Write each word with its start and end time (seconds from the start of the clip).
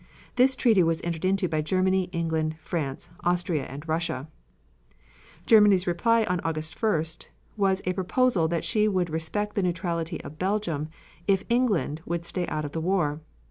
This 0.35 0.55
treaty 0.55 0.81
was 0.81 0.99
entered 1.03 1.23
into 1.23 1.47
by 1.47 1.61
Germany, 1.61 2.09
England, 2.11 2.55
France, 2.59 3.11
Austria 3.23 3.65
and 3.65 3.87
Russia. 3.87 4.27
Germany's 5.45 5.85
reply 5.85 6.23
on 6.23 6.39
August 6.39 6.75
1st 6.75 7.27
was 7.55 7.83
a 7.85 7.93
proposal 7.93 8.47
that 8.47 8.65
she 8.65 8.87
would 8.87 9.11
respect 9.11 9.53
the 9.55 9.61
neutrality 9.61 10.19
of 10.23 10.39
Belgium 10.39 10.89
if 11.27 11.43
England 11.49 12.01
would 12.07 12.25
stay 12.25 12.47
out 12.47 12.65
of 12.65 12.71
the 12.71 12.81
war. 12.81 13.21